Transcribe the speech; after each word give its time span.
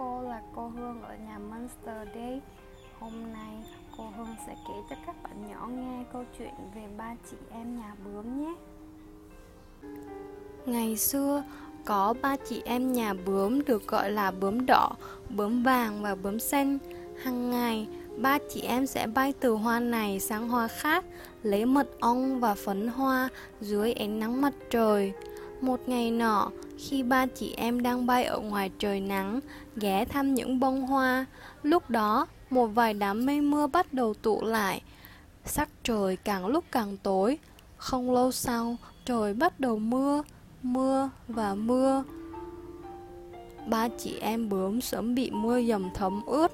cô 0.00 0.22
là 0.22 0.40
cô 0.56 0.68
Hương 0.68 1.02
ở 1.02 1.16
nhà 1.26 1.38
Monster 1.38 2.08
Day. 2.14 2.40
Hôm 3.00 3.12
nay 3.32 3.54
cô 3.98 4.04
Hương 4.16 4.34
sẽ 4.46 4.54
kể 4.68 4.74
cho 4.90 4.96
các 5.06 5.22
bạn 5.22 5.50
nhỏ 5.50 5.66
nghe 5.66 6.04
câu 6.12 6.24
chuyện 6.38 6.54
về 6.74 6.82
ba 6.96 7.14
chị 7.30 7.36
em 7.50 7.78
nhà 7.78 7.94
bướm 8.04 8.40
nhé. 8.40 8.54
Ngày 10.66 10.96
xưa 10.96 11.42
có 11.84 12.14
ba 12.22 12.36
chị 12.48 12.62
em 12.64 12.92
nhà 12.92 13.14
bướm 13.26 13.64
được 13.64 13.86
gọi 13.86 14.10
là 14.10 14.30
bướm 14.30 14.66
đỏ, 14.66 14.90
bướm 15.28 15.62
vàng 15.62 16.02
và 16.02 16.14
bướm 16.14 16.38
xanh. 16.38 16.78
Hàng 17.22 17.50
ngày, 17.50 17.88
ba 18.16 18.38
chị 18.54 18.60
em 18.60 18.86
sẽ 18.86 19.06
bay 19.06 19.32
từ 19.40 19.52
hoa 19.52 19.80
này 19.80 20.20
sang 20.20 20.48
hoa 20.48 20.68
khác, 20.68 21.04
lấy 21.42 21.66
mật 21.66 21.88
ong 22.00 22.40
và 22.40 22.54
phấn 22.54 22.88
hoa 22.88 23.28
dưới 23.60 23.92
ánh 23.92 24.20
nắng 24.20 24.40
mặt 24.40 24.52
trời. 24.70 25.12
Một 25.60 25.80
ngày 25.86 26.10
nọ, 26.10 26.50
khi 26.80 27.02
ba 27.02 27.26
chị 27.26 27.54
em 27.56 27.82
đang 27.82 28.06
bay 28.06 28.24
ở 28.24 28.38
ngoài 28.38 28.70
trời 28.78 29.00
nắng, 29.00 29.40
ghé 29.76 30.04
thăm 30.04 30.34
những 30.34 30.60
bông 30.60 30.86
hoa, 30.86 31.26
lúc 31.62 31.90
đó 31.90 32.26
một 32.50 32.66
vài 32.66 32.94
đám 32.94 33.26
mây 33.26 33.40
mưa 33.40 33.66
bắt 33.66 33.92
đầu 33.92 34.14
tụ 34.14 34.44
lại. 34.44 34.82
Sắc 35.44 35.68
trời 35.82 36.16
càng 36.16 36.46
lúc 36.46 36.64
càng 36.72 36.96
tối, 37.02 37.38
không 37.76 38.10
lâu 38.12 38.32
sau 38.32 38.76
trời 39.04 39.34
bắt 39.34 39.60
đầu 39.60 39.78
mưa, 39.78 40.22
mưa 40.62 41.10
và 41.28 41.54
mưa. 41.54 42.04
Ba 43.66 43.88
chị 43.88 44.18
em 44.20 44.48
bướm 44.48 44.80
sớm 44.80 45.14
bị 45.14 45.30
mưa 45.30 45.62
dầm 45.62 45.90
thấm 45.94 46.22
ướt, 46.26 46.52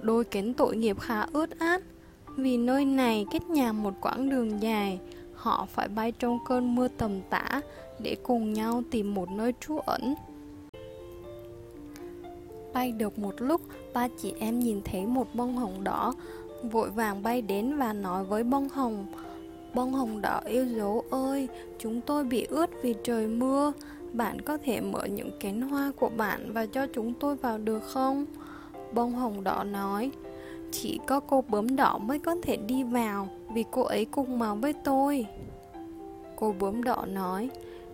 đôi 0.00 0.24
kén 0.24 0.54
tội 0.54 0.76
nghiệp 0.76 1.00
khá 1.00 1.26
ướt 1.32 1.58
át. 1.58 1.82
Vì 2.36 2.56
nơi 2.56 2.84
này 2.84 3.26
cách 3.30 3.50
nhà 3.50 3.72
một 3.72 3.94
quãng 4.00 4.30
đường 4.30 4.62
dài, 4.62 4.98
họ 5.34 5.66
phải 5.70 5.88
bay 5.88 6.12
trong 6.12 6.38
cơn 6.44 6.74
mưa 6.74 6.88
tầm 6.88 7.20
tã 7.30 7.60
để 7.98 8.16
cùng 8.22 8.52
nhau 8.52 8.82
tìm 8.90 9.14
một 9.14 9.30
nơi 9.30 9.52
trú 9.60 9.78
ẩn. 9.78 10.14
Bay 12.72 12.92
được 12.92 13.18
một 13.18 13.34
lúc, 13.38 13.60
ba 13.94 14.08
chị 14.22 14.34
em 14.38 14.58
nhìn 14.60 14.80
thấy 14.84 15.06
một 15.06 15.34
bông 15.34 15.56
hồng 15.56 15.84
đỏ, 15.84 16.14
vội 16.62 16.90
vàng 16.90 17.22
bay 17.22 17.42
đến 17.42 17.76
và 17.76 17.92
nói 17.92 18.24
với 18.24 18.44
bông 18.44 18.68
hồng, 18.68 19.06
Bông 19.74 19.92
hồng 19.92 20.22
đỏ 20.22 20.40
yêu 20.46 20.66
dấu 20.66 21.04
ơi, 21.10 21.48
chúng 21.78 22.00
tôi 22.00 22.24
bị 22.24 22.46
ướt 22.50 22.70
vì 22.82 22.94
trời 23.04 23.26
mưa, 23.26 23.72
bạn 24.12 24.40
có 24.40 24.58
thể 24.64 24.80
mở 24.80 25.04
những 25.04 25.30
cánh 25.40 25.60
hoa 25.60 25.92
của 25.96 26.08
bạn 26.08 26.52
và 26.52 26.66
cho 26.66 26.86
chúng 26.86 27.14
tôi 27.14 27.36
vào 27.36 27.58
được 27.58 27.82
không? 27.84 28.26
Bông 28.92 29.12
hồng 29.12 29.44
đỏ 29.44 29.64
nói, 29.64 30.10
chỉ 30.74 31.00
có 31.06 31.20
cô 31.20 31.44
bướm 31.48 31.76
đỏ 31.76 31.98
mới 31.98 32.18
có 32.18 32.36
thể 32.42 32.56
đi 32.56 32.82
vào 32.82 33.28
vì 33.54 33.64
cô 33.70 33.82
ấy 33.82 34.04
cùng 34.04 34.38
màu 34.38 34.54
với 34.54 34.72
tôi. 34.72 35.26
Cô 36.36 36.54
bướm 36.58 36.84
đỏ 36.84 37.04
nói, 37.08 37.50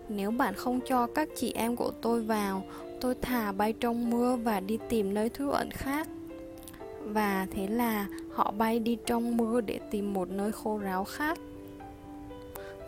nếu 0.09 0.31
bạn 0.31 0.55
không 0.55 0.81
cho 0.87 1.07
các 1.07 1.29
chị 1.37 1.53
em 1.53 1.77
của 1.77 1.91
tôi 2.03 2.23
vào, 2.23 2.63
tôi 3.01 3.15
thả 3.23 3.53
bay 3.53 3.73
trong 3.73 4.11
mưa 4.11 4.37
và 4.37 4.61
đi 4.61 4.79
tìm 4.89 5.15
nơi 5.15 5.29
trú 5.29 5.51
ẩn 5.51 5.71
khác. 5.71 6.09
Và 7.05 7.47
thế 7.51 7.67
là 7.67 8.07
họ 8.33 8.51
bay 8.59 8.79
đi 8.79 8.99
trong 9.07 9.37
mưa 9.37 9.61
để 9.61 9.81
tìm 9.91 10.15
một 10.15 10.31
nơi 10.31 10.53
khô 10.53 10.79
ráo 10.79 11.05
khác. 11.05 11.39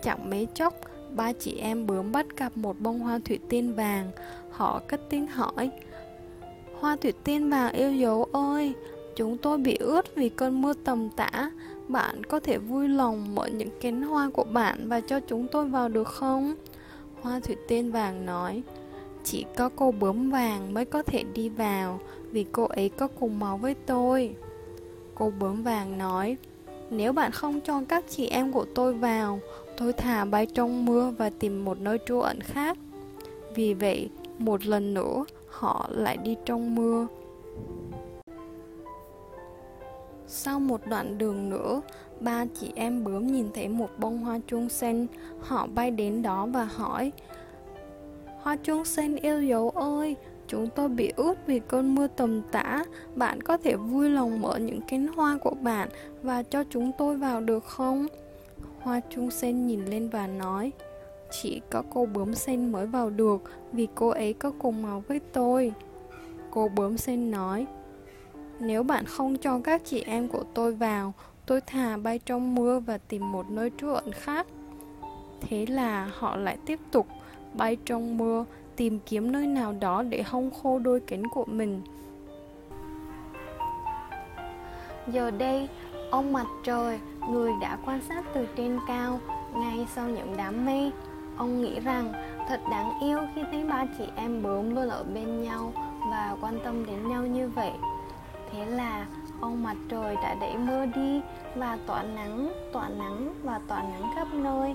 Chẳng 0.02 0.31
mấy 0.31 0.48
chốc, 0.54 0.75
ba 1.14 1.32
chị 1.32 1.56
em 1.56 1.86
bướm 1.86 2.12
bắt 2.12 2.26
gặp 2.36 2.56
một 2.56 2.81
bông 2.81 2.98
hoa 2.98 3.19
thủy 3.25 3.38
tiên 3.48 3.75
vàng. 3.75 4.10
Họ 4.50 4.81
cất 4.88 5.00
tiếng 5.10 5.26
hỏi, 5.26 5.70
Hoa 6.82 6.97
thủy 6.97 7.12
tiên 7.25 7.50
vàng 7.50 7.72
yêu 7.72 7.92
dấu 7.92 8.25
ơi, 8.32 8.75
chúng 9.16 9.38
tôi 9.38 9.58
bị 9.58 9.76
ướt 9.76 10.14
vì 10.14 10.28
cơn 10.28 10.62
mưa 10.62 10.72
tầm 10.84 11.08
tã. 11.16 11.50
Bạn 11.88 12.24
có 12.24 12.40
thể 12.40 12.58
vui 12.58 12.88
lòng 12.88 13.34
mở 13.34 13.46
những 13.46 13.68
cánh 13.80 14.02
hoa 14.02 14.30
của 14.32 14.44
bạn 14.44 14.88
và 14.88 15.00
cho 15.00 15.20
chúng 15.20 15.46
tôi 15.48 15.68
vào 15.68 15.88
được 15.88 16.08
không? 16.08 16.54
Hoa 17.20 17.40
thủy 17.40 17.56
tiên 17.68 17.92
vàng 17.92 18.26
nói, 18.26 18.62
chỉ 19.24 19.44
có 19.56 19.70
cô 19.76 19.92
bướm 19.92 20.30
vàng 20.30 20.74
mới 20.74 20.84
có 20.84 21.02
thể 21.02 21.24
đi 21.34 21.48
vào 21.48 22.00
vì 22.30 22.44
cô 22.52 22.64
ấy 22.64 22.88
có 22.88 23.08
cùng 23.08 23.38
máu 23.38 23.56
với 23.56 23.74
tôi. 23.74 24.34
Cô 25.14 25.32
bướm 25.40 25.62
vàng 25.62 25.98
nói, 25.98 26.36
nếu 26.90 27.12
bạn 27.12 27.30
không 27.30 27.60
cho 27.60 27.82
các 27.88 28.04
chị 28.08 28.26
em 28.26 28.52
của 28.52 28.64
tôi 28.74 28.94
vào, 28.94 29.40
tôi 29.76 29.92
thả 29.92 30.24
bay 30.24 30.46
trong 30.46 30.86
mưa 30.86 31.14
và 31.18 31.30
tìm 31.30 31.64
một 31.64 31.80
nơi 31.80 31.98
trú 32.06 32.20
ẩn 32.20 32.40
khác. 32.40 32.78
Vì 33.54 33.74
vậy, 33.74 34.08
một 34.38 34.66
lần 34.66 34.94
nữa, 34.94 35.24
họ 35.48 35.88
lại 35.92 36.16
đi 36.16 36.36
trong 36.44 36.74
mưa. 36.74 37.06
Sau 40.34 40.60
một 40.60 40.87
đoạn 40.87 41.19
đường 41.19 41.50
nữa, 41.50 41.81
ba 42.20 42.44
chị 42.60 42.72
em 42.75 43.04
bướm 43.04 43.26
nhìn 43.26 43.47
thấy 43.54 43.69
một 43.69 43.91
bông 43.98 44.19
hoa 44.19 44.41
chuông 44.47 44.69
xanh. 44.69 45.06
Họ 45.41 45.66
bay 45.66 45.91
đến 45.91 46.22
đó 46.22 46.47
và 46.47 46.65
hỏi, 46.65 47.12
Hoa 48.43 48.56
chuông 48.56 48.84
xanh 48.84 49.16
yêu 49.16 49.43
dấu 49.43 49.70
ơi, 49.70 50.16
chúng 50.47 50.69
tôi 50.75 50.88
bị 50.88 51.12
ướt 51.16 51.34
vì 51.47 51.59
cơn 51.59 51.94
mưa 51.94 52.06
tầm 52.06 52.43
tã. 52.53 52.84
Bạn 53.15 53.41
có 53.41 53.56
thể 53.56 53.76
vui 53.76 54.10
lòng 54.10 54.41
mở 54.41 54.56
những 54.56 54.81
cánh 54.88 55.06
hoa 55.06 55.38
của 55.43 55.54
bạn 55.62 55.88
và 56.22 56.43
cho 56.43 56.64
chúng 56.70 56.93
tôi 56.99 57.16
vào 57.16 57.41
được 57.41 57.64
không? 57.64 58.06
Hoa 58.81 59.00
chuông 59.10 59.31
xanh 59.31 59.66
nhìn 59.66 59.84
lên 59.84 60.09
và 60.09 60.26
nói, 60.26 60.72
chỉ 61.43 61.60
có 61.70 61.82
cô 61.91 62.06
bướm 62.06 62.34
xanh 62.34 62.72
mới 62.72 62.87
vào 62.87 63.10
được 63.10 63.43
vì 63.72 63.88
cô 63.94 64.09
ấy 64.09 64.32
có 64.32 64.53
cùng 64.59 64.82
màu 64.82 65.03
với 65.09 65.20
tôi. 65.32 65.72
Cô 66.50 66.69
bướm 66.69 66.99
xanh 66.99 67.31
nói, 67.31 67.66
nếu 68.64 68.82
bạn 68.82 69.04
không 69.04 69.36
cho 69.36 69.60
các 69.64 69.82
chị 69.84 70.02
em 70.06 70.28
của 70.28 70.44
tôi 70.54 70.74
vào, 70.74 71.12
tôi 71.46 71.60
thà 71.60 71.96
bay 71.96 72.18
trong 72.18 72.54
mưa 72.54 72.78
và 72.78 72.98
tìm 72.98 73.32
một 73.32 73.50
nơi 73.50 73.70
trú 73.78 73.88
ẩn 73.88 74.12
khác. 74.12 74.46
Thế 75.40 75.66
là 75.66 76.10
họ 76.18 76.36
lại 76.36 76.58
tiếp 76.66 76.80
tục 76.90 77.06
bay 77.54 77.76
trong 77.84 78.18
mưa, 78.18 78.44
tìm 78.76 78.98
kiếm 79.06 79.32
nơi 79.32 79.46
nào 79.46 79.74
đó 79.80 80.02
để 80.02 80.22
hong 80.22 80.50
khô 80.50 80.78
đôi 80.78 81.00
cánh 81.00 81.22
của 81.28 81.44
mình. 81.44 81.82
Giờ 85.08 85.30
đây, 85.30 85.68
ông 86.10 86.32
mặt 86.32 86.46
trời, 86.64 86.98
người 87.30 87.52
đã 87.60 87.78
quan 87.86 88.00
sát 88.08 88.24
từ 88.34 88.46
trên 88.56 88.78
cao, 88.88 89.20
ngay 89.54 89.86
sau 89.94 90.08
những 90.08 90.36
đám 90.36 90.66
mây, 90.66 90.92
ông 91.36 91.62
nghĩ 91.62 91.80
rằng 91.80 92.12
thật 92.48 92.60
đáng 92.70 93.00
yêu 93.00 93.18
khi 93.34 93.42
thấy 93.50 93.64
ba 93.64 93.84
chị 93.98 94.04
em 94.16 94.42
bướm 94.42 94.74
luôn 94.74 94.88
ở 94.88 95.04
bên 95.14 95.42
nhau 95.42 95.72
và 96.10 96.36
quan 96.40 96.58
tâm 96.64 96.86
đến 96.86 97.08
nhau 97.08 97.26
như 97.26 97.48
vậy. 97.48 97.72
Thế 98.52 98.66
là 98.66 99.06
ông 99.40 99.62
mặt 99.62 99.76
trời 99.88 100.16
đã 100.22 100.34
đẩy 100.34 100.58
mưa 100.58 100.86
đi 100.86 101.20
và 101.56 101.78
tỏa 101.86 102.02
nắng, 102.02 102.52
tỏa 102.72 102.88
nắng 102.88 103.34
và 103.42 103.60
tỏa 103.68 103.82
nắng 103.82 104.10
khắp 104.16 104.28
nơi. 104.34 104.74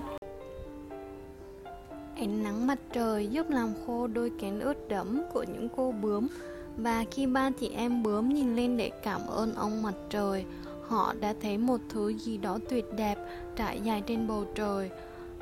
Ánh 2.16 2.42
nắng 2.42 2.66
mặt 2.66 2.78
trời 2.92 3.26
giúp 3.26 3.50
làm 3.50 3.74
khô 3.86 4.06
đôi 4.06 4.30
kén 4.38 4.60
ướt 4.60 4.88
đẫm 4.88 5.22
của 5.32 5.42
những 5.42 5.68
cô 5.76 5.92
bướm 5.92 6.28
và 6.76 7.04
khi 7.10 7.26
ba 7.26 7.50
chị 7.50 7.68
em 7.68 8.02
bướm 8.02 8.28
nhìn 8.28 8.56
lên 8.56 8.76
để 8.76 8.90
cảm 9.02 9.20
ơn 9.26 9.54
ông 9.54 9.82
mặt 9.82 9.94
trời, 10.10 10.44
họ 10.88 11.14
đã 11.20 11.34
thấy 11.40 11.58
một 11.58 11.80
thứ 11.88 12.08
gì 12.08 12.38
đó 12.38 12.58
tuyệt 12.68 12.84
đẹp 12.96 13.18
trải 13.56 13.80
dài 13.80 14.02
trên 14.06 14.28
bầu 14.28 14.44
trời. 14.54 14.90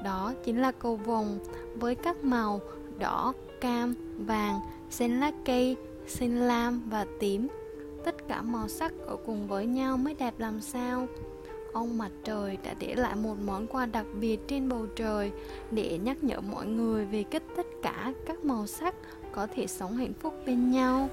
Đó 0.05 0.33
chính 0.45 0.61
là 0.61 0.73
cầu 0.73 0.97
vồng 0.97 1.39
với 1.75 1.95
các 1.95 2.25
màu 2.25 2.61
đỏ, 2.99 3.33
cam, 3.61 3.95
vàng, 4.19 4.61
xanh 4.91 5.21
lá 5.21 5.31
cây, 5.45 5.77
xanh 6.07 6.37
lam 6.37 6.83
và 6.91 7.07
tím 7.21 7.49
tất 8.07 8.29
cả 8.29 8.43
màu 8.43 8.69
sắc 8.69 8.93
ở 9.07 9.17
cùng 9.27 9.47
với 9.47 9.67
nhau 9.67 9.97
mới 9.97 10.15
đẹp 10.15 10.35
làm 10.39 10.61
sao. 10.61 11.07
Ông 11.73 11.99
mặt 11.99 12.11
trời 12.25 12.59
đã 12.65 12.75
để 12.79 12.95
lại 12.95 13.17
một 13.17 13.35
món 13.47 13.67
quà 13.67 13.87
đặc 13.87 14.07
biệt 14.21 14.41
trên 14.49 14.69
bầu 14.69 14.87
trời 14.97 15.33
để 15.71 15.99
nhắc 16.05 16.25
nhở 16.25 16.41
mọi 16.41 16.67
người 16.67 17.05
về 17.05 17.23
cách 17.23 17.43
tất 17.57 17.67
cả 17.83 18.13
các 18.27 18.45
màu 18.45 18.67
sắc 18.67 18.95
có 19.33 19.47
thể 19.55 19.67
sống 19.67 19.97
hạnh 19.97 20.13
phúc 20.21 20.35
bên 20.47 20.71
nhau. 20.71 21.09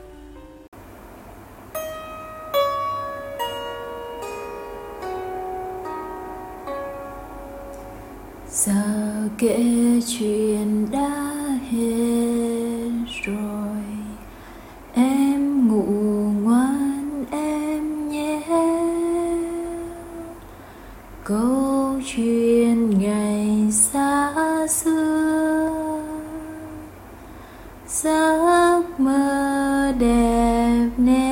Giờ 8.49 9.29
kể 9.37 9.63
chuyện 10.07 10.91
đã 10.91 11.33
hết 11.71 12.91
rồi. 13.23 13.92
giấc 27.93 28.99
mơ 28.99 29.91
đẹp 29.99 30.89
nè 30.97 31.22